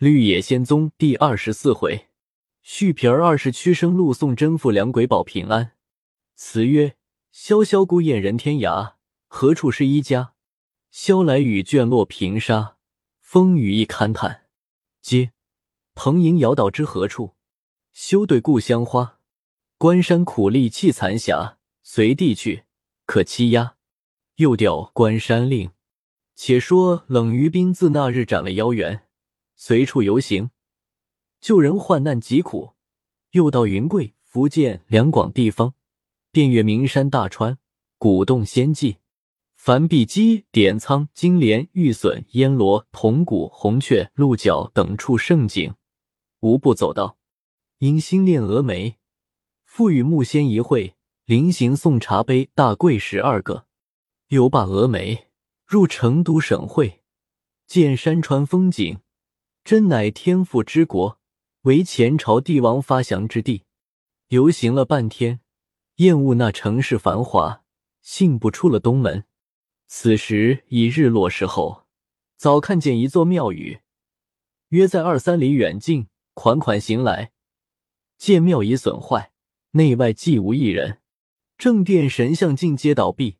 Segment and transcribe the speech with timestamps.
[0.00, 2.06] 绿野仙踪第二十四回，
[2.62, 5.72] 续皮儿二十屈生路送真妇两鬼保平安。
[6.34, 6.96] 词曰：
[7.30, 8.94] 萧萧孤雁人天涯，
[9.28, 10.32] 何处是一家？
[10.90, 12.76] 萧来雨卷落平沙，
[13.20, 14.44] 风雨一勘探。
[15.02, 15.32] 嗟，
[15.94, 17.34] 蓬瀛摇倒知何处？
[17.92, 19.18] 休对故乡花。
[19.76, 22.64] 关山苦力弃残霞，随地去，
[23.04, 23.74] 可欺压。
[24.36, 25.68] 又调《关山令》。
[26.34, 29.02] 且说冷于冰自那日斩了妖猿。
[29.62, 30.48] 随处游行，
[31.38, 32.72] 救人患难疾苦，
[33.32, 35.74] 又到云贵、福建两广地方，
[36.32, 37.58] 遍阅名山大川、
[37.98, 38.96] 古洞仙迹，
[39.56, 45.74] 凡碧鸡、点苍、金莲、玉笋、烟罗、铜鼓、红雀、鹿角等处胜景，
[46.40, 47.18] 无不走到。
[47.80, 48.96] 因心恋峨眉，
[49.66, 50.94] 复与木仙一会，
[51.26, 53.66] 临行送茶杯、大柜十二个，
[54.28, 55.28] 又罢峨眉，
[55.66, 57.02] 入成都省会，
[57.66, 59.00] 见山川风景。
[59.64, 61.18] 真乃天父之国，
[61.62, 63.64] 为前朝帝王发祥之地。
[64.28, 65.40] 游行了半天，
[65.96, 67.62] 厌恶那城市繁华，
[68.00, 69.24] 信步出了东门。
[69.86, 71.86] 此时已日落时候，
[72.36, 73.80] 早看见一座庙宇，
[74.68, 76.08] 约在二三里远近。
[76.32, 77.32] 款款行来，
[78.16, 79.32] 见庙已损坏，
[79.72, 81.00] 内外既无一人。
[81.58, 83.36] 正殿神像尽皆倒闭，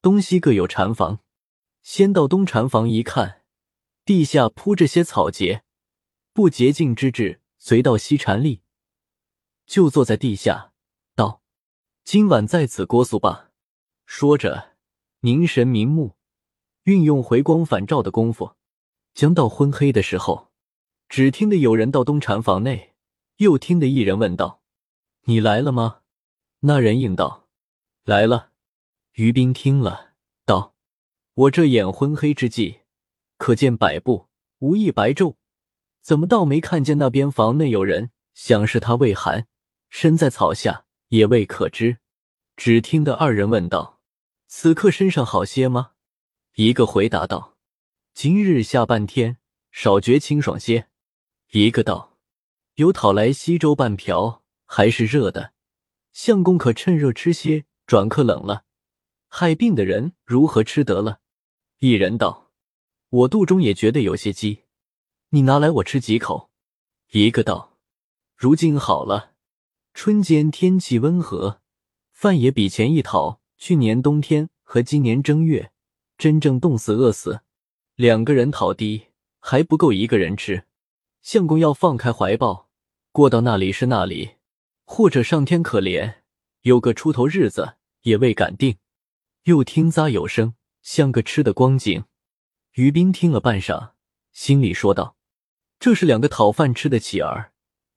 [0.00, 1.20] 东西各有禅房。
[1.82, 3.42] 先到东禅房一看。
[4.06, 5.64] 地下铺着些草节，
[6.32, 7.42] 不洁净之至。
[7.58, 8.62] 随到西禅立，
[9.66, 10.72] 就坐在地下，
[11.16, 11.42] 道
[12.04, 13.50] ：“今晚在此过宿吧。”
[14.06, 14.76] 说着，
[15.22, 16.14] 凝神明目，
[16.84, 18.54] 运用回光返照的功夫，
[19.12, 20.52] 将到昏黑的时候，
[21.08, 22.94] 只听得有人到东禅房内，
[23.38, 24.62] 又听得一人问道
[25.26, 26.02] ：“你来了吗？”
[26.60, 27.48] 那人应道
[28.04, 28.52] ：“来了。”
[29.14, 30.12] 于斌听了，
[30.44, 30.76] 道
[31.34, 32.82] ：“我这眼昏黑之际。”
[33.36, 35.36] 可见百步无一白昼，
[36.00, 38.10] 怎么倒没看见那边房内有人？
[38.34, 39.46] 想是他畏寒，
[39.88, 41.98] 身在草下，也未可知。
[42.54, 44.00] 只听得二人问道
[44.46, 45.92] ：“此刻身上好些吗？”
[46.56, 47.56] 一个回答道
[48.12, 49.38] ：“今日下半天，
[49.70, 50.88] 少觉清爽些。”
[51.52, 52.18] 一个道
[52.76, 55.52] ：“有讨来稀粥半瓢，还是热的。
[56.12, 58.64] 相公可趁热吃些，转客冷了，
[59.28, 61.20] 害病的人如何吃得了？”
[61.80, 62.45] 一人道。
[63.08, 64.64] 我肚中也觉得有些饥，
[65.30, 66.50] 你拿来我吃几口。
[67.12, 67.78] 一个道
[68.36, 69.32] ：“如今好了，
[69.94, 71.60] 春间天气温和，
[72.10, 73.40] 饭也比前一讨。
[73.58, 75.70] 去年冬天和今年正月，
[76.18, 77.40] 真正冻死饿死。
[77.94, 79.06] 两个人讨的
[79.38, 80.64] 还不够一个人吃。
[81.22, 82.68] 相公要放开怀抱，
[83.12, 84.32] 过到那里是那里，
[84.84, 86.16] 或者上天可怜，
[86.62, 88.76] 有个出头日子也未敢定。”
[89.44, 92.04] 又听咂有声，像个吃的光景。
[92.76, 93.92] 于斌听了半晌，
[94.32, 95.16] 心里说道
[95.80, 97.52] ：“这是两个讨饭吃的乞儿，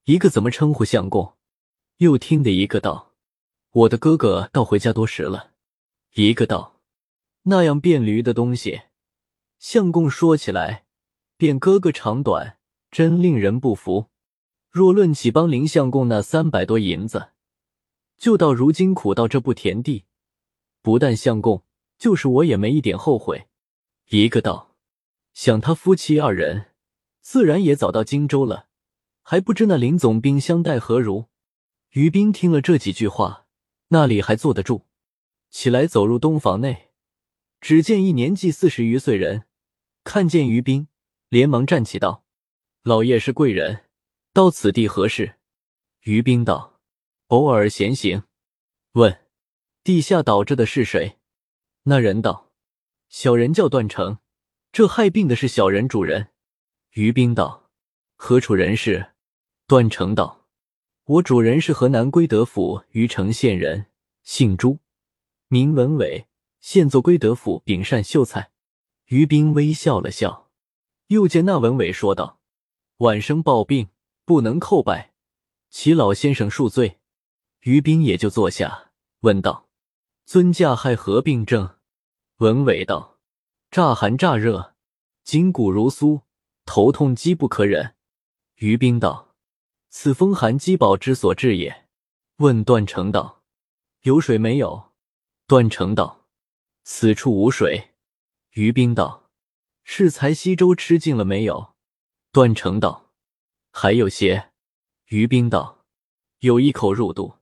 [0.06, 1.34] 一个怎么称呼相公？”
[2.00, 3.12] 又听得一个道
[3.72, 5.52] ：“我的哥哥倒回家多时了。”
[6.16, 6.80] 一个道
[7.44, 8.84] ：“那样变驴的东西，
[9.58, 10.86] 相公说起来，
[11.36, 12.58] 便哥哥长短，
[12.90, 14.06] 真令人不服。
[14.70, 17.32] 若论起帮林相公那三百多银子，
[18.18, 20.06] 就到如今苦到这步田地，
[20.82, 21.66] 不但相公，
[21.98, 23.50] 就是我也没一点后悔。”
[24.08, 24.69] 一个道。
[25.42, 26.72] 想他夫妻二人，
[27.22, 28.68] 自然也早到荆州了，
[29.22, 31.30] 还不知那林总兵相待何如。
[31.92, 33.48] 于斌听了这几句话，
[33.88, 34.86] 那里还坐得住？
[35.50, 36.90] 起来走入东房内，
[37.62, 39.46] 只见一年纪四十余岁人，
[40.04, 40.90] 看见于斌，
[41.30, 42.26] 连忙站起道
[42.84, 43.86] ：“老爷是贵人，
[44.34, 45.38] 到此地何事？”
[46.04, 46.82] 于斌道
[47.28, 48.24] ：“偶尔闲行。”
[48.92, 49.22] 问
[49.86, 51.18] ：“地下倒着的是谁？”
[51.84, 52.52] 那人道
[53.08, 54.18] ：“小人叫段成。”
[54.72, 56.30] 这害病的是小人主人，
[56.92, 57.70] 于冰道
[58.16, 59.14] ：“何处人士？”
[59.66, 60.46] 段成道
[61.06, 63.88] ：“我主人是河南归德府虞城县人，
[64.24, 64.80] 姓朱，
[65.48, 66.28] 名文伟，
[66.60, 68.52] 现做归德府秉善秀才。”
[69.08, 70.52] 于冰微笑了笑，
[71.08, 72.40] 又见那文伟说道
[72.98, 73.90] ：“晚生暴病，
[74.24, 75.14] 不能叩拜，
[75.72, 77.00] 祈老先生恕罪。”
[77.62, 78.92] 于冰也就坐下，
[79.22, 79.68] 问道
[80.26, 81.78] ：“尊驾害何病症？”
[82.38, 83.09] 文伟道。
[83.72, 84.74] 乍寒乍热，
[85.24, 86.24] 筋骨如酥，
[86.66, 87.94] 头痛饥不可忍。
[88.56, 89.36] 于冰道
[89.90, 91.86] ：“此风寒饥饱之所致也。”
[92.38, 93.44] 问段成道
[94.02, 94.94] ：“有水没有？”
[95.46, 96.26] 段成道
[96.84, 97.92] ：“此处无水。”
[98.54, 99.30] 于冰道
[99.86, 101.76] ：“适才西粥吃尽了没有？”
[102.34, 103.12] 段成道
[103.70, 104.50] ：“还有些。”
[105.10, 105.86] 于冰道
[106.42, 107.36] ：“有一口入肚，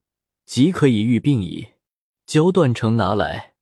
[0.46, 1.70] 即可以愈病矣。”
[2.28, 3.54] 教段成拿来，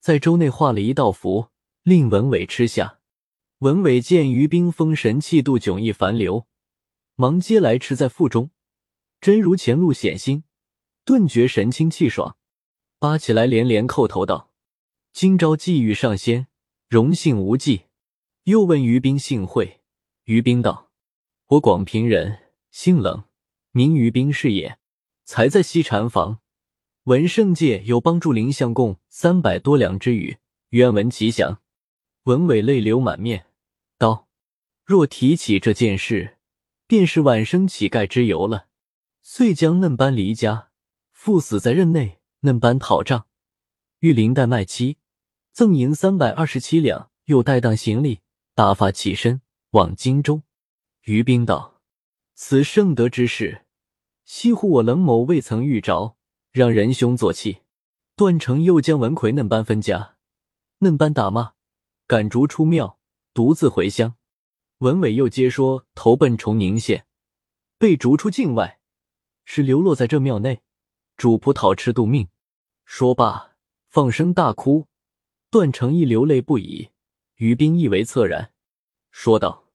[0.00, 1.49] 在粥内画了一道符。
[1.90, 3.00] 令文伟吃下，
[3.58, 6.46] 文伟见于冰封神气度迥异凡流，
[7.16, 8.52] 忙接来吃在腹中，
[9.20, 10.44] 真如前路显心，
[11.04, 12.36] 顿觉神清气爽，
[13.00, 14.52] 扒起来连连叩头道
[15.12, 16.46] ：“今朝际遇上仙，
[16.88, 17.86] 荣幸无忌。”
[18.46, 19.80] 又问于冰姓会，
[20.26, 20.92] 于冰道
[21.50, 22.38] ：“我广平人，
[22.70, 23.24] 姓冷，
[23.72, 24.78] 名于冰是也。
[25.24, 26.38] 才在西禅房，
[27.06, 30.36] 闻圣界有帮助林相共三百多两之语，
[30.68, 31.59] 愿闻其详。”
[32.30, 33.46] 文伟泪流满面。
[33.98, 34.28] 道
[34.86, 36.38] ：“若提起这件事，
[36.86, 38.68] 便是晚生乞丐之由了。
[39.20, 40.68] 遂将嫩班离家，
[41.10, 43.26] 赴死在任内，嫩班讨账，
[43.98, 44.98] 玉林带卖妻，
[45.50, 48.20] 赠银三百二十七两，又带当行李，
[48.54, 50.42] 打发起身往荆州。”
[51.06, 51.80] 于冰道
[52.36, 53.64] ：“此圣德之事，
[54.24, 56.16] 惜乎我冷某未曾遇着，
[56.52, 57.62] 让仁兄作气。”
[58.14, 60.14] 段成又将文魁嫩班分家，
[60.78, 61.54] 嫩班打骂，
[62.10, 62.98] 赶逐出庙。
[63.32, 64.16] 独自回乡，
[64.78, 67.06] 文伟又接说投奔崇宁县，
[67.78, 68.80] 被逐出境外，
[69.44, 70.60] 是流落在这庙内，
[71.16, 72.28] 主仆讨吃度命。
[72.84, 73.52] 说罢，
[73.88, 74.88] 放声大哭。
[75.50, 76.90] 段成义流泪不已，
[77.36, 78.50] 于斌亦为恻然，
[79.12, 79.68] 说道：“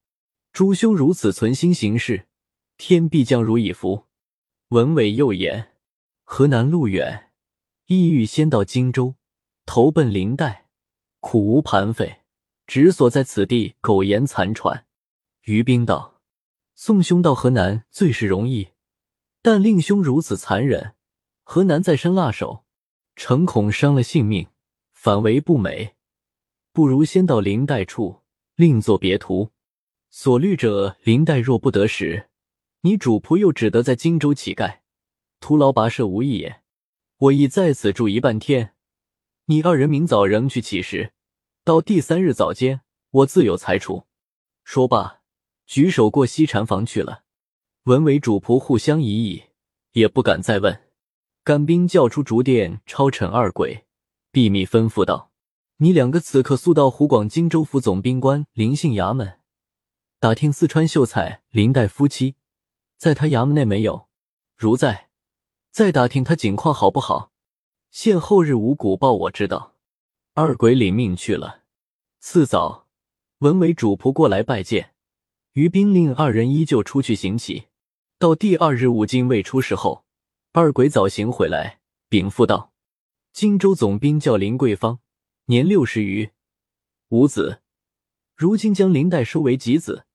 [0.52, 2.28] 诸兄如此存心行事，
[2.76, 4.08] 天必将如以福。”
[4.76, 5.72] 文伟又言
[6.26, 7.32] ：“河南路远，
[7.86, 9.16] 意欲先到荆州
[9.66, 10.68] 投奔林黛，
[11.22, 12.24] 苦无盘费。”
[12.68, 14.86] 只所在此地，苟延残喘。
[15.44, 16.22] 于冰道
[16.74, 18.70] ：“送兄到河南，最是容易，
[19.42, 20.96] 但令兄如此残忍，
[21.44, 22.66] 河南再生辣手，
[23.16, 24.48] 诚恐伤了性命，
[24.92, 25.96] 反为不美。
[26.74, 28.22] 不如先到林黛处，
[28.56, 29.52] 另作别图。
[30.10, 32.30] 所虑者，林黛若不得时，
[32.82, 34.80] 你主仆又只得在荆州乞丐，
[35.40, 36.62] 徒劳跋涉无益也。
[37.18, 38.74] 我亦在此住一半天，
[39.46, 41.12] 你二人明早仍去乞食。”
[41.66, 44.06] 到第三日早间，我自有裁处。
[44.64, 45.22] 说罢，
[45.66, 47.24] 举手过西禅房去了。
[47.86, 49.46] 文为主仆互相疑疑，
[49.94, 50.84] 也不敢再问。
[51.44, 53.88] 干兵叫出竹殿超尘二鬼，
[54.32, 55.32] 秘密吩咐道
[55.78, 59.40] ：“你两个此刻速到湖广荆州府总兵官林姓衙门，
[60.20, 62.36] 打听四川秀才林黛夫妻，
[62.96, 64.08] 在他衙门内没有？
[64.56, 65.10] 如在，
[65.72, 67.32] 再打听他景况好不好？
[67.90, 69.72] 限后日五谷报我知道。”
[70.38, 71.64] 二鬼领命去了。
[72.20, 72.90] 次早，
[73.38, 74.94] 文伟主仆过来拜见，
[75.54, 77.68] 于兵令二人依旧出去行乞。
[78.20, 80.04] 到第二日午经未出时后，
[80.52, 81.80] 二鬼早行回来
[82.10, 82.74] 禀赋道
[83.32, 85.00] ：“荆州总兵叫林桂芳，
[85.46, 86.30] 年六十余，
[87.08, 87.62] 无子，
[88.36, 90.06] 如今将林黛收为己子，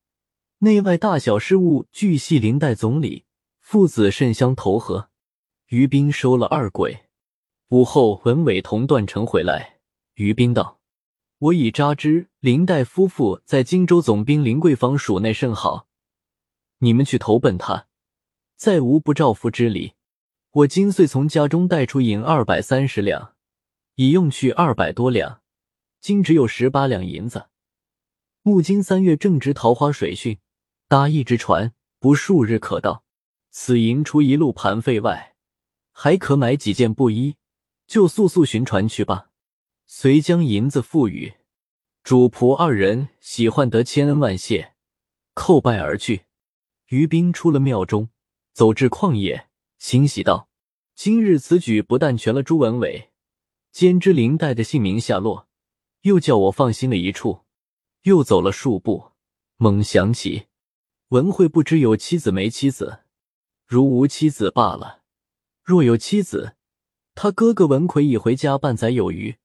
[0.58, 3.24] 内外大小事务俱系林黛总理，
[3.60, 5.08] 父子甚相投合。”
[5.68, 7.06] 于兵收了二鬼。
[7.70, 9.79] 午后，文伟同段成回来。
[10.20, 10.78] 于冰道
[11.38, 15.86] ：“我已扎知林黛夫妇在荆州总兵林桂芳署内甚好，
[16.80, 17.86] 你们去投奔他，
[18.54, 19.94] 再无不照付之理。
[20.50, 23.34] 我今遂从家中带出银二百三十两，
[23.94, 25.40] 已用去二百多两，
[26.02, 27.46] 今只有十八两银子。
[28.42, 30.36] 木今三月正值桃花水汛，
[30.86, 33.04] 搭一只船不数日可到。
[33.50, 35.34] 此银除一路盘费外，
[35.92, 37.36] 还可买几件布衣，
[37.86, 39.28] 就速速寻船去吧。”
[39.92, 41.34] 遂将银子付与
[42.04, 44.74] 主仆二人，喜欢得千恩万谢，
[45.34, 46.26] 叩拜而去。
[46.90, 48.08] 于兵出了庙中，
[48.52, 50.48] 走至旷野，欣喜道
[50.94, 53.10] ：“今日此举不但全了朱文伟，
[53.72, 55.48] 兼知林黛的姓名下落，
[56.02, 57.40] 又叫我放心了一处。”
[58.02, 59.10] 又走了数步，
[59.56, 60.46] 猛想起
[61.08, 63.00] 文慧不知有妻子没妻子，
[63.66, 65.02] 如无妻子罢了；
[65.64, 66.54] 若有妻子，
[67.16, 69.36] 他哥哥文奎已回家半载有余。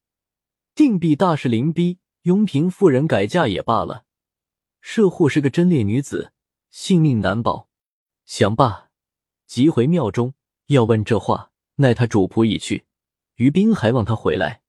[0.75, 4.03] 定必大事临逼，雍平妇人改嫁也罢了。
[4.81, 6.33] 射户是个贞烈女子，
[6.69, 7.69] 性命难保。
[8.25, 8.89] 想罢，
[9.47, 10.33] 即回庙中
[10.67, 12.83] 要问这话，奈他主仆已去，
[13.35, 14.63] 于斌还望他回来。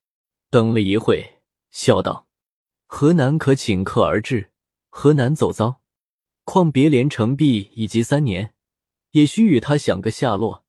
[0.49, 1.41] 等了一会，
[1.73, 2.29] 笑道
[2.87, 4.53] ：“河南可请客而至，
[4.89, 5.81] 河南走遭，
[6.45, 8.55] 况别连成璧以及三年，
[9.11, 10.65] 也须与他想个下落。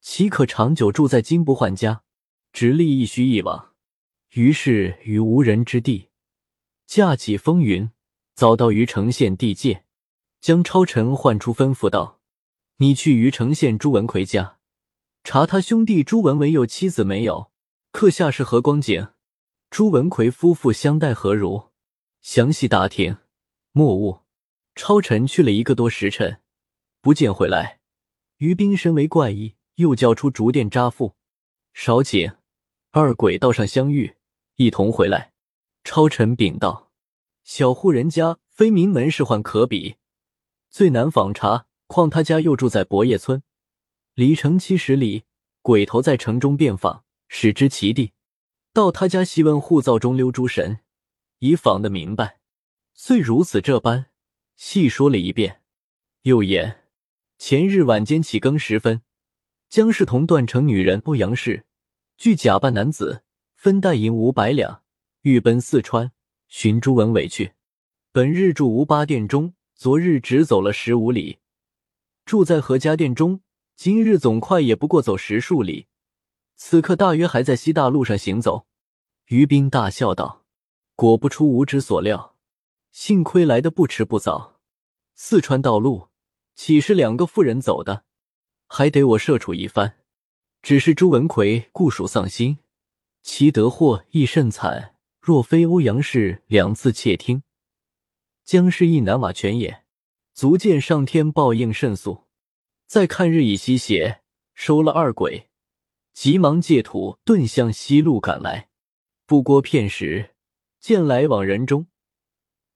[0.00, 2.02] 岂可长久住在金不换家，
[2.50, 3.72] 直立一须一往？”
[4.34, 6.08] 于是于无人之地，
[6.88, 7.92] 架起风云，
[8.34, 9.84] 早到于城县地界，
[10.40, 12.20] 将超尘唤出，吩咐道
[12.78, 14.58] ：“你去于城县朱文奎家，
[15.22, 17.52] 查他兄弟朱文伟有妻子没有？
[17.92, 19.10] 刻下是何光景？
[19.70, 21.70] 朱文奎夫妇相待何如？
[22.20, 23.18] 详细打听，
[23.70, 24.22] 莫误。”
[24.74, 26.40] 超尘去了一个多时辰，
[27.00, 27.78] 不见回来。
[28.38, 31.14] 于冰身为怪异，又叫出竹店扎妇，
[31.72, 32.32] 少请
[32.90, 34.16] 二鬼道上相遇。
[34.56, 35.32] 一同回来，
[35.82, 36.92] 超臣禀道
[37.42, 39.96] ：“小户人家，非名门仕宦可比，
[40.70, 41.66] 最难访查。
[41.86, 43.42] 况他家又住在博叶村，
[44.14, 45.24] 离城七十里。
[45.60, 48.12] 鬼头在城中遍访，始知其地。
[48.72, 50.80] 到他家细问户灶中溜诸神，
[51.38, 52.38] 已访得明白。
[52.92, 54.06] 遂如此这般
[54.56, 55.62] 细说了一遍。
[56.22, 56.84] 又言
[57.38, 59.02] 前日晚间起更时分，
[59.68, 61.64] 江氏同段城女人欧阳氏，
[62.16, 63.23] 俱假扮男子，
[63.64, 64.82] 分带银五百两，
[65.22, 66.12] 欲奔四川
[66.48, 67.54] 寻朱文伟去。
[68.12, 71.38] 本日住吴八店中，昨日只走了十五里，
[72.26, 73.40] 住在何家店中。
[73.74, 75.86] 今日总快也不过走十数里，
[76.56, 78.66] 此刻大约还在西大路上行走。
[79.28, 80.44] 于斌大笑道
[80.94, 82.36] ：“果不出吾之所料，
[82.92, 84.60] 幸亏来的不迟不早。
[85.14, 86.08] 四川道路
[86.54, 88.04] 岂是两个妇人走的？
[88.66, 89.96] 还得我设处一番。
[90.60, 92.58] 只是朱文奎固属丧心，
[93.24, 94.94] 其得祸亦甚惨。
[95.18, 97.42] 若非欧阳氏两次窃听，
[98.44, 99.84] 将是一难瓦全也。
[100.34, 102.24] 足见上天报应甚速。”
[102.86, 104.20] 再看日已西斜，
[104.52, 105.48] 收了二鬼，
[106.12, 108.68] 急忙借土遁向西路赶来。
[109.24, 110.34] 不过片时，
[110.78, 111.86] 见来往人中，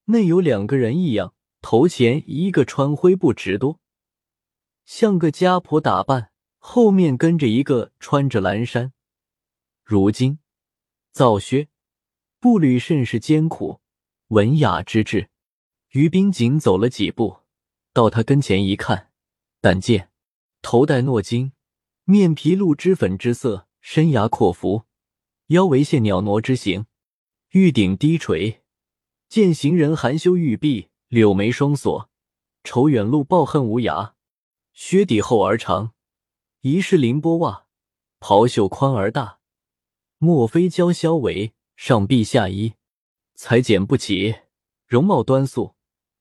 [0.07, 3.79] 内有两个人异样，头前一个穿灰布直多，
[4.87, 8.95] 像个家婆打扮，后面跟着一个穿着蓝衫，
[9.91, 10.39] 如今
[11.13, 11.71] 皂靴，
[12.41, 13.81] 步履甚是艰苦，
[14.27, 15.31] 文雅之至。
[15.93, 17.39] 于冰仅走了几步，
[17.95, 19.11] 到他跟前一看。
[19.63, 20.11] 但见
[20.61, 21.53] 头戴诺巾，
[22.05, 24.85] 面皮露脂粉之色，身牙阔幅，
[25.47, 26.85] 腰围线袅娜之形，
[27.53, 28.63] 玉顶低垂。
[29.31, 32.11] 见行人含羞玉臂，柳眉双锁，
[32.63, 34.13] 愁远路抱恨无涯。
[34.75, 35.95] 靴底厚而长，
[36.61, 37.69] 疑是凌波袜；
[38.21, 39.38] 袍袖宽而大，
[40.19, 41.55] 莫非娇绡围？
[41.77, 42.75] 上臂下衣，
[43.35, 44.35] 裁剪不齐，
[44.87, 45.75] 容貌端肃，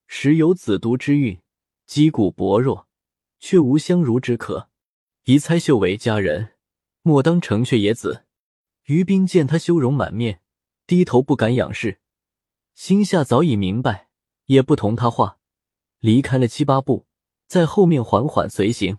[0.06, 1.42] 实有紫毒之韵，
[1.88, 2.88] 肌骨薄弱。
[3.40, 4.70] 却无相如之可，
[5.26, 6.56] 宜猜秀为佳人，
[7.04, 8.26] 莫当成雀野子。
[8.86, 10.42] 于冰见他羞容满面，
[10.88, 12.00] 低头不敢仰视，
[12.74, 14.10] 心下早已明白，
[14.46, 15.38] 也不同他话，
[16.00, 17.06] 离开了七八步，
[17.48, 18.98] 在后面缓缓随行。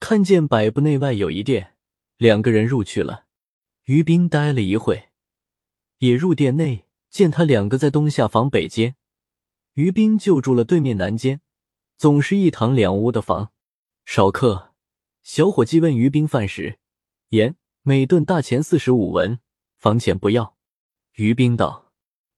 [0.00, 1.74] 看见百步内外有一店，
[2.16, 3.25] 两个人入去了。
[3.86, 5.10] 于冰待了一会，
[5.98, 8.96] 也入店内，见他两个在东下房北间，
[9.74, 11.40] 于冰就住了对面南间，
[11.96, 13.52] 总是一堂两屋的房。
[14.04, 14.74] 少客，
[15.22, 16.80] 小伙计问于冰饭食，
[17.28, 19.38] 言每顿大钱四十五文，
[19.76, 20.56] 房钱不要。
[21.14, 21.92] 于兵道：“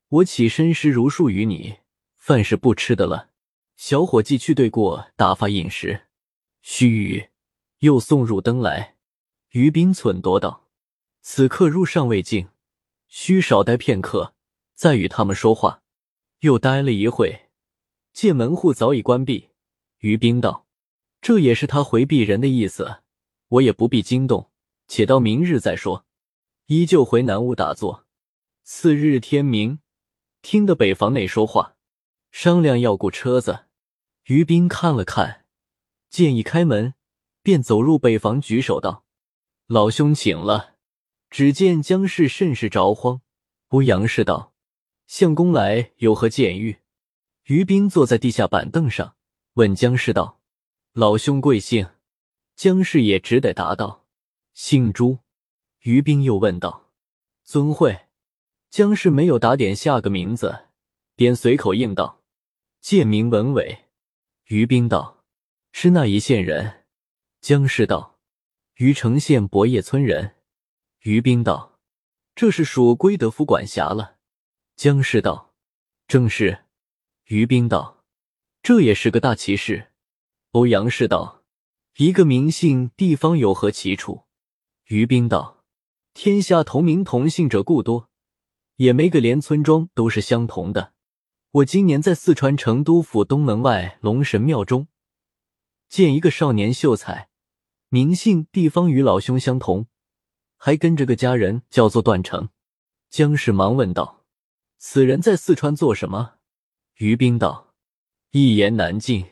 [0.08, 1.78] 我起身时如数于你，
[2.18, 3.30] 饭是不吃的了。”
[3.78, 6.08] 小伙计去对过打发饮食，
[6.60, 7.28] 须臾
[7.78, 8.96] 又送入灯来。
[9.52, 10.67] 于冰忖度道
[11.20, 12.48] ：“此刻入尚未尽，
[13.08, 14.34] 需少待片刻，
[14.74, 15.82] 再与他们说话。”
[16.40, 17.48] 又待了一会，
[18.12, 19.48] 见门户早已关闭。
[19.98, 20.66] 于冰道。
[21.20, 23.02] 这也是他回避人的意思，
[23.48, 24.52] 我也不必惊动，
[24.86, 26.06] 且到明日再说。
[26.66, 28.06] 依旧回南屋打坐。
[28.62, 29.80] 次日天明，
[30.42, 31.74] 听得北房内说话，
[32.30, 33.64] 商量要雇车子。
[34.26, 35.44] 于斌看了看，
[36.08, 36.94] 见一开门，
[37.42, 39.04] 便走入北房，举手道
[39.66, 40.76] ：“老兄请了。”
[41.30, 43.20] 只见江氏甚是着慌。
[43.68, 44.54] 欧阳氏道
[45.06, 46.78] ：“相公来有何见谕？”
[47.44, 49.16] 于斌坐在地下板凳上，
[49.54, 50.40] 问江氏道。
[50.92, 51.88] 老兄贵姓？
[52.56, 54.06] 江氏也只得答道
[54.54, 55.18] ：“姓朱。”
[55.82, 56.90] 于斌又问道
[57.44, 58.06] ：“尊讳？”
[58.70, 60.66] 江氏没有打点下个名字，
[61.14, 62.22] 便随口应道
[62.80, 63.84] ：“贱名文伟。”
[64.48, 65.24] 于斌道
[65.72, 66.84] ：“是那一县人？”
[67.40, 68.18] 江氏道
[68.76, 70.34] ：“虞城县博叶村人。”
[71.02, 71.78] 于冰道
[72.34, 74.16] ：“这是属归德府管辖了。”
[74.76, 75.54] 江氏道
[76.08, 76.64] ：“正是。”
[77.26, 78.04] 于冰道
[78.62, 79.92] ：“这也是个大奇事。”
[80.52, 81.44] 欧阳氏道
[81.98, 84.24] ：“一个名姓地方有何奇处？”
[84.86, 85.64] 于冰道
[86.14, 88.08] ：“天下同名同姓者故多，
[88.76, 90.94] 也没个连村庄都是相同的。
[91.50, 94.88] 我今年在四川成都府东门外龙神庙中
[95.88, 97.30] 见一个少年秀才，
[97.88, 99.86] 名姓地方与老兄相同，
[100.58, 102.50] 还跟着个家人叫做段成。”
[103.08, 104.26] 江氏忙问道
[104.76, 106.34] ：“此人在四川做什么？”
[106.98, 107.72] 于冰道
[108.32, 109.24] ：“一言难尽。”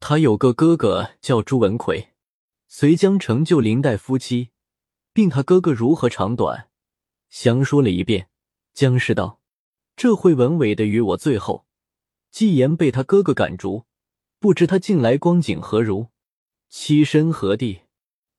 [0.00, 2.10] 他有个哥哥叫朱文奎，
[2.68, 4.50] 随江成就林黛夫妻，
[5.12, 6.68] 并他哥哥如何长短，
[7.30, 8.28] 详说了一遍。
[8.72, 9.40] 江氏道
[9.96, 11.66] ：“这会文伟的与我最后，
[12.30, 13.86] 既言被他哥哥赶逐，
[14.38, 16.10] 不知他近来光景何如，
[16.70, 17.80] 栖身何地？”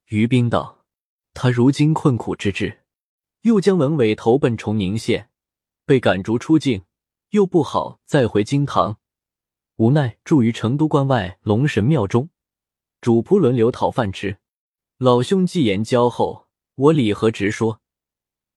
[0.07, 0.78] 于冰道
[1.41, 2.79] ：“他如今困苦之至，
[3.43, 5.29] 又将文伟投奔崇宁县，
[5.85, 6.83] 被赶逐出境，
[7.29, 8.97] 又不好再回京堂，
[9.77, 12.29] 无奈住于成都关外龙神庙中，
[12.99, 14.39] 主仆轮流讨饭吃。
[14.97, 17.79] 老兄既言交厚，我理何直说？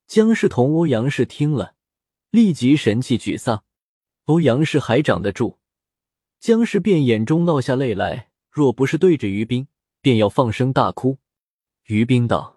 [0.09, 1.77] 姜氏同欧阳氏听了，
[2.31, 3.63] 立即神气沮丧。
[4.25, 5.61] 欧阳氏还长得住，
[6.41, 8.31] 姜氏便眼中落下泪来。
[8.51, 9.69] 若不是对着于冰，
[10.01, 11.19] 便要放声大哭。
[11.85, 12.57] 于冰道：“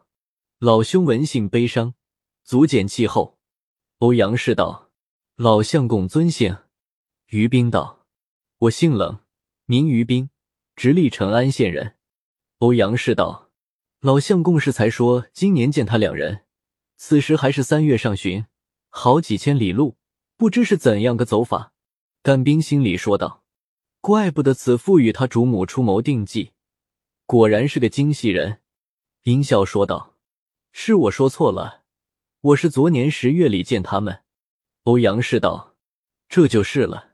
[0.60, 1.96] 老兄闻信悲伤，
[2.44, 3.38] 足减气候。”
[4.00, 4.90] 欧阳氏道
[5.36, 6.60] ：“老相公尊姓？”
[7.28, 8.06] 于冰道
[8.60, 9.20] ：“我姓冷，
[9.66, 10.30] 名于冰，
[10.76, 11.96] 直隶成安县人。”
[12.60, 13.52] 欧阳氏道
[14.00, 16.46] ：“老相公是才说今年见他两人，
[16.96, 18.46] 此时还是三月上旬，
[18.90, 19.98] 好几千里路，
[20.38, 21.74] 不知是怎样个走法。”
[22.24, 23.44] 干冰心里说道。
[24.00, 26.52] 怪不得此父与他主母出谋定计，
[27.26, 28.62] 果然是个精细人。
[29.24, 30.14] 阴笑说道
[30.78, 31.86] ：“是我说错了，
[32.42, 34.24] 我是昨年十月里见他们。”
[34.84, 35.78] 欧阳氏道
[36.28, 37.14] ：“这就是了。”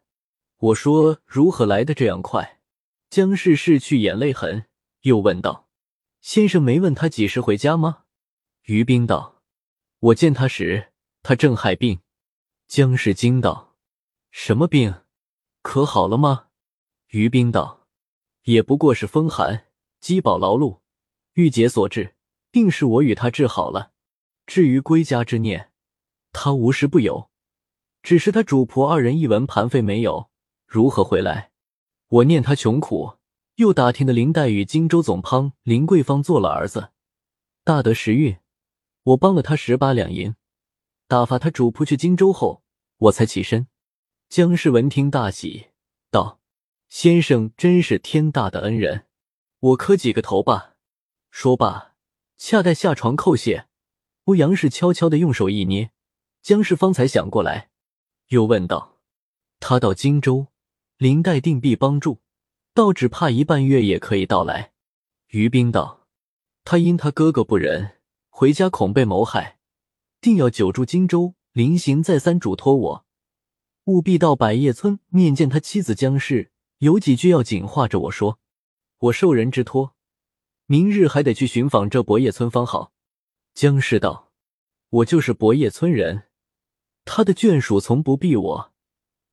[0.58, 2.60] 我说：“如何来的这样快？”
[3.12, 4.66] 江氏拭去眼泪痕，
[5.02, 5.70] 又问道
[6.22, 8.06] ：“先生没问他几时回家吗？”
[8.66, 9.44] 于冰道
[10.10, 10.92] ：“我见他时，
[11.22, 12.00] 他正害病。”
[12.68, 13.76] 江氏惊道
[14.32, 15.04] ：“什么病？
[15.62, 16.48] 可好了吗？”
[17.10, 17.88] 于冰道
[18.46, 19.68] ：“也不过是风寒，
[20.00, 20.80] 饥饱劳碌，
[21.34, 22.16] 郁结所致，
[22.52, 23.92] 定是我与他治好了。
[24.46, 25.72] 至于归家之念，
[26.32, 27.30] 他无时不有，
[28.04, 30.30] 只是他主仆二人一文盘费没有，
[30.66, 31.52] 如何回来？
[32.08, 33.18] 我念他穷苦，
[33.56, 36.92] 又打听的林黛与荆州总帮林桂芳做了儿子，
[37.64, 38.38] 大得时运，
[39.04, 40.36] 我帮了他十八两银，
[41.08, 42.64] 打发他主仆去荆州后，
[42.98, 43.68] 我才起身。”
[44.28, 45.68] 姜氏闻听大喜，
[46.10, 46.40] 道。
[46.90, 49.06] 先生真是天大的恩人，
[49.60, 50.74] 我磕几个头吧。
[51.30, 51.91] 说罢，
[52.44, 53.68] 恰待下床叩谢，
[54.24, 55.92] 欧阳氏悄悄的用手一捏，
[56.42, 57.70] 姜氏方才想过来，
[58.30, 58.98] 又问道
[59.62, 60.48] ：“他到荆州，
[60.98, 62.22] 林黛定必帮助，
[62.74, 64.74] 倒只怕一半月也可以到来。”
[65.30, 66.08] 于冰道
[66.66, 68.00] ：“他因他哥哥不仁，
[68.30, 69.60] 回家恐被谋害，
[70.20, 71.36] 定要久住荆州。
[71.52, 73.06] 临行再三嘱托我，
[73.84, 78.40] 务必到百叶村面见他妻子姜氏。”有几句要紧话着我说，
[78.98, 79.94] 我受人之托，
[80.66, 82.94] 明日还得去寻访这博叶村方好。
[83.54, 84.32] 姜氏道
[84.90, 86.30] ：“我就是博叶村人，
[87.06, 88.74] 他的眷属从不避我，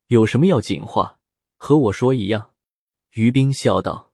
[0.07, 1.19] 有什么要紧话，
[1.57, 2.53] 和我说一样。”
[3.15, 4.11] 于冰笑道：“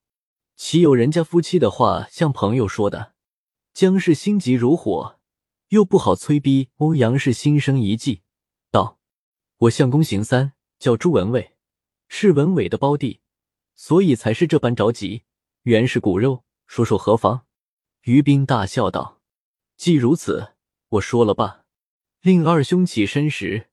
[0.56, 3.13] 岂有人家夫妻的话像朋友说的？”
[3.73, 5.19] 姜氏心急如火，
[5.69, 8.21] 又不好催逼欧阳氏，心生一计，
[8.71, 8.99] 道
[9.58, 11.58] ：“我相公邢三，叫朱文伟，
[12.08, 13.19] 是文伟的胞弟。”
[13.78, 15.23] 所以才是这般着急，
[15.63, 17.45] 原是骨肉，说说何妨？
[18.01, 19.21] 于斌大笑道
[19.78, 20.54] ：“既如此，
[20.89, 21.63] 我说了吧。”
[22.21, 23.69] 令二兄起身时，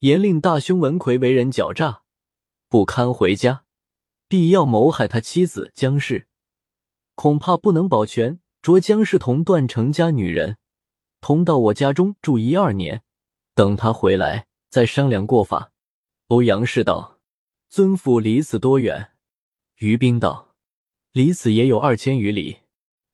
[0.00, 2.02] 严令大兄文奎为人狡诈，
[2.68, 3.64] 不堪回家，
[4.28, 6.26] 必要谋害他妻子姜氏，
[7.14, 8.40] 恐怕不能保全。
[8.62, 10.56] 着姜氏同段成家女人，
[11.20, 13.02] 同到我家中住一二年，
[13.54, 15.70] 等他回来再商量过法。
[16.28, 17.20] 欧阳氏道
[17.68, 19.12] ：“尊府离此多远？”
[19.76, 20.43] 于冰道
[21.14, 22.58] ：“离此也有二千余里。”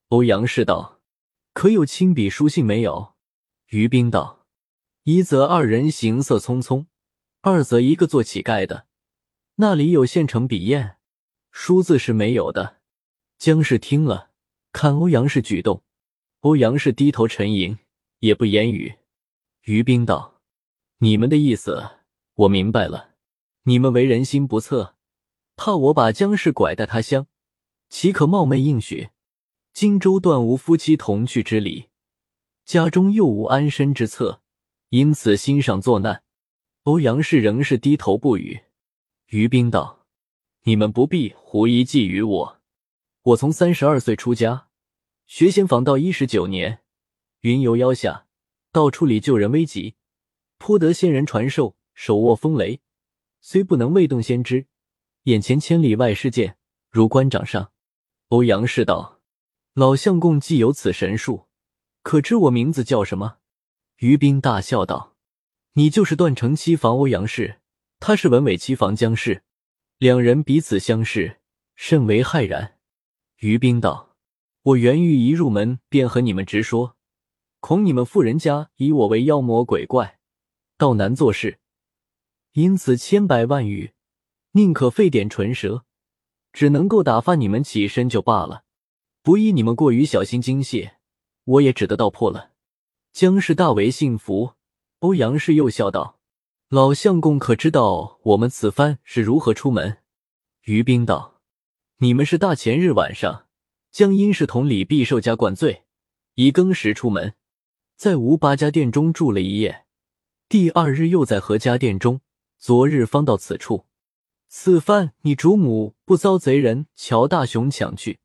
[0.08, 1.00] 欧阳氏道
[1.52, 3.14] ：“可有亲笔书信没有？”
[3.68, 4.46] 于兵道
[5.04, 6.86] ：“一则二人行色匆匆，
[7.42, 8.86] 二则一个做乞丐的，
[9.56, 10.96] 那里有现成笔砚？
[11.52, 12.78] 书字是没有的。”
[13.38, 14.30] 姜氏听了，
[14.72, 15.82] 看欧阳氏举动，
[16.40, 17.78] 欧阳氏低头沉吟，
[18.20, 18.96] 也不言语。
[19.64, 20.40] 于兵道
[21.00, 21.90] ：“你们的意思
[22.34, 23.10] 我明白了，
[23.64, 24.96] 你们为人心不测。”
[25.54, 27.26] 怕我把姜氏拐带他乡，
[27.90, 29.10] 岂可冒昧应许？
[29.72, 31.88] 荆州断无夫妻同去之理，
[32.64, 34.40] 家中又无安身之策，
[34.90, 36.22] 因此心上作难。
[36.84, 38.62] 欧阳氏仍是低头不语。
[39.26, 40.06] 于冰道
[40.62, 42.60] ：“你们不必狐疑觊觎我。
[43.22, 44.68] 我从三十二岁出家，
[45.26, 46.82] 学仙访到一十九年，
[47.40, 48.26] 云游妖下，
[48.72, 49.96] 到处里救人危急，
[50.58, 52.80] 颇得仙人传授，手握风雷，
[53.40, 54.66] 虽不能未动先知。”
[55.24, 56.56] 眼前千里外事件，
[56.88, 57.72] 如官掌上。
[58.30, 59.20] 欧阳氏道
[59.74, 61.48] ：“老相公既有此神术，
[62.04, 63.38] 可知我名字叫什么？”
[63.98, 65.16] 于斌大笑道
[65.74, 67.58] ：“你就是段成七房欧阳氏，
[67.98, 69.42] 他是文伟七房江氏，
[69.98, 71.40] 两人彼此相视，
[71.74, 72.78] 甚为骇然。”
[73.38, 74.14] 于冰道
[74.62, 76.96] ：“我原欲一入门便和你们直说，
[77.58, 80.20] 恐你们妇人家以我为妖魔鬼怪，
[80.78, 81.58] 倒难做事，
[82.52, 83.90] 因此千百万语。”
[84.54, 85.84] 宁可费点唇舌，
[86.52, 88.64] 只能够打发你们起身就罢了，
[89.22, 90.90] 不依你们过于小心精细，
[91.44, 92.50] 我也只得道破了。
[93.12, 94.52] 姜氏大为信服，
[95.00, 96.18] 欧阳氏又笑道
[96.68, 99.98] ：“老相公可知道我们此番是如何出门？
[100.64, 101.40] 于冰道
[101.98, 103.46] ：“你们是大前日晚上
[103.90, 105.84] 将殷氏同李必寿家灌醉，
[106.34, 107.34] 以更时出门，
[107.96, 109.84] 在吴八家店中住了一夜，
[110.48, 112.20] 第二日又在何家店中，
[112.58, 113.86] 昨日方到此处。
[114.52, 118.18] 此番你主母不遭贼人乔大雄抢去，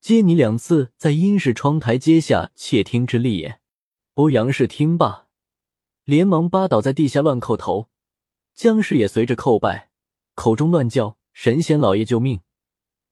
[0.00, 3.60] 接你两次在殷氏窗台阶下窃听之力也。”
[4.14, 5.26] 欧阳氏听罢，
[6.04, 7.90] 连忙扒倒在地下乱叩头，
[8.54, 9.90] 姜氏也随着叩拜，
[10.34, 12.40] 口中乱叫：“神仙老爷救命！”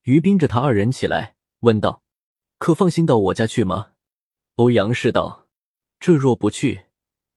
[0.05, 2.03] 于冰着他二人起来，问道
[2.57, 3.92] ：“可放心到我家去吗？”
[4.57, 5.49] 欧阳氏道
[6.01, 6.87] ：“这若不去，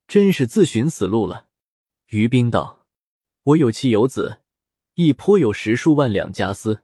[0.07, 1.47] 真是自寻死路了。”
[2.11, 2.85] 于冰道
[3.43, 4.39] ：“我有妻有子，
[4.95, 6.81] 亦颇有十数万两家私，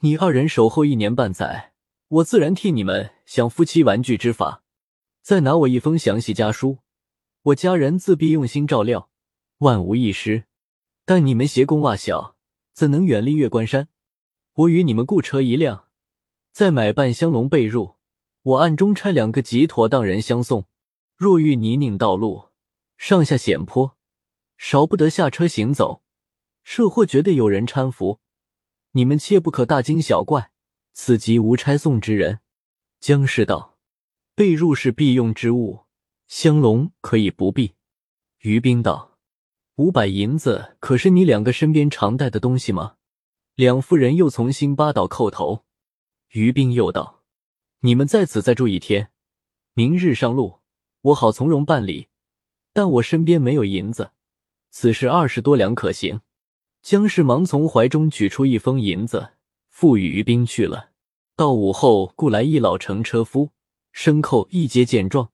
[0.00, 1.74] 你二人守候一年半载，
[2.08, 4.62] 我自然替你们想夫妻玩具之法。”
[5.20, 6.78] 再拿我一封详细家书，
[7.42, 9.10] 我家人自必用心照料，
[9.58, 10.44] 万无一失。
[11.04, 12.36] 但你们斜弓袜小，
[12.72, 13.88] 怎能远离月关山？
[14.54, 15.84] 我与你们雇车一辆，
[16.52, 17.96] 再买半箱龙被褥，
[18.42, 20.64] 我暗中差两个极妥当人相送。
[21.16, 22.48] 若遇泥泞道路，
[22.96, 23.96] 上下险坡，
[24.56, 26.01] 少不得下车行走。
[26.64, 28.20] 设或觉得有人搀扶，
[28.92, 30.50] 你们切不可大惊小怪，
[30.92, 32.40] 此即无差送之人。
[33.00, 33.70] 江氏道。
[34.34, 35.80] 被褥是必用之物，
[36.26, 37.74] 香笼可以不必。
[38.38, 39.18] 于冰道
[39.76, 42.96] ：“五百银子可是你两个身边常带的东西吗？”
[43.54, 45.66] 两妇人又从新八岛叩头。
[46.30, 47.22] 于冰又道
[47.80, 49.12] ：“你们在此再住一天，
[49.74, 50.60] 明日上路，
[51.02, 52.08] 我好从容办理。
[52.72, 54.12] 但我身边没有银子，
[54.70, 56.22] 此时二十多两可行。”
[56.82, 59.34] 江氏忙从怀中取出一封银子，
[59.68, 60.90] 付与于兵去了。
[61.36, 63.50] 到午后，雇来一老乘车夫。
[63.94, 65.30] 牲口一接见状，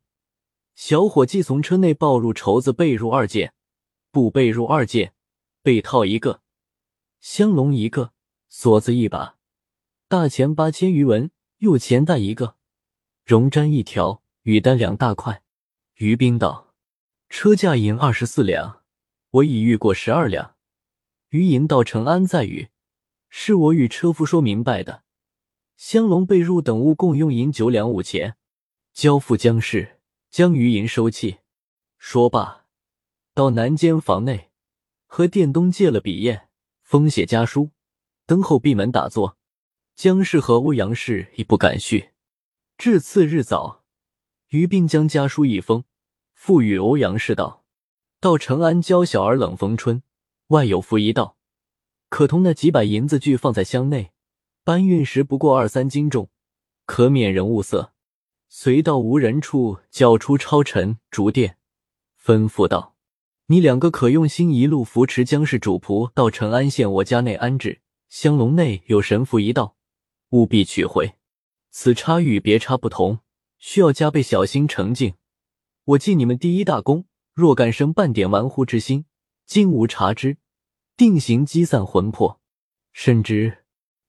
[0.74, 3.54] 小伙计从车内抱入绸子被褥二件，
[4.10, 5.14] 布被褥二件，
[5.62, 6.40] 被套一个，
[7.20, 8.12] 香笼一个，
[8.48, 9.36] 锁子一把，
[10.08, 12.56] 大钱八千余文，又钱袋一个，
[13.24, 15.44] 绒毡一条，羽单两大块。
[15.94, 16.74] 于兵道
[17.30, 18.82] ：“车价银二十四两，
[19.30, 20.56] 我已预过十二两，
[21.30, 22.68] 余银到成安再与，
[23.28, 25.02] 是我与车夫说明白的。
[25.76, 28.36] 香笼被褥等物共用银九两五钱。”
[28.94, 31.38] 交付江氏，将余银收起。
[31.98, 32.64] 说罢，
[33.32, 34.50] 到南间房内，
[35.06, 36.48] 和店东借了笔砚，
[36.82, 37.70] 封写家书，
[38.26, 39.36] 等候闭门打坐。
[39.94, 42.10] 江氏和欧阳氏亦不敢续。
[42.76, 43.84] 至次日早，
[44.48, 45.84] 余并将家书一封，
[46.34, 47.64] 付与欧阳氏道
[48.18, 50.02] ：“到成安教小儿冷逢春，
[50.48, 51.36] 外有符一道，
[52.08, 54.12] 可同那几百银子俱放在箱内，
[54.64, 56.30] 搬运时不过二三斤重，
[56.86, 57.92] 可免人物色。”
[58.50, 61.58] 随到无人处，叫出超尘竹殿，
[62.18, 62.96] 吩咐道
[63.48, 67.82] ：“你两个可用心一路扶持江氏主仆到成安县我家内安置。
[68.08, 69.76] 香笼内有神符一道，
[70.30, 71.16] 务必取回。
[71.70, 73.18] 此差与别差不同，
[73.58, 75.12] 需要加倍小心澄净。
[75.84, 79.04] 我记你们第一大功，若敢生半点玩忽之心，
[79.48, 80.36] 今无察之，
[80.94, 82.38] 定行积散魂魄。
[82.92, 83.64] 甚之，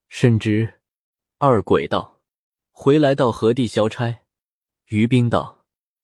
[0.10, 0.82] 甚之。”
[1.40, 2.20] 二鬼道
[2.72, 4.20] ：“回来到何地消差？”
[4.88, 5.64] 于兵道：“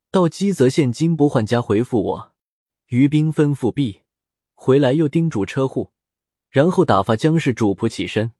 [0.09, 2.33] 到基泽县金不换家回复我。”
[2.87, 4.03] 于兵吩咐毕，
[4.53, 5.91] 回来又叮嘱车户，
[6.49, 8.31] 然后打发江氏主仆起身。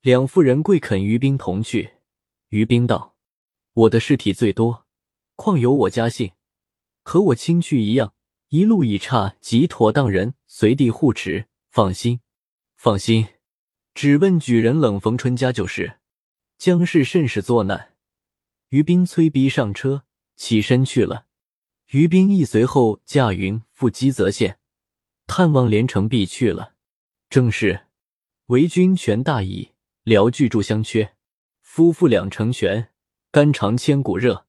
[0.00, 1.96] 两妇人跪恳于兵同去。
[2.48, 3.14] 于兵道
[3.74, 4.86] ：“我的尸体最多，
[5.36, 6.32] 况有我家信，
[7.02, 8.14] 和我亲去一样，
[8.50, 11.46] 一路已差即妥当人随地护持。
[11.70, 12.20] 放心，
[12.74, 13.28] 放心，
[13.94, 15.98] 只问举人冷逢春家就是。
[16.58, 17.94] 江氏甚是作难。”
[18.70, 21.26] 于兵催逼上车，起身去了。
[21.90, 24.58] 于兵亦随后驾云赴基泽县，
[25.28, 26.74] 探望连城璧去了。
[27.28, 27.86] 正是
[28.46, 29.70] 为君权大义，
[30.02, 31.14] 聊巨助相缺。
[31.60, 32.90] 夫妇两成全，
[33.30, 34.46] 肝肠千古热。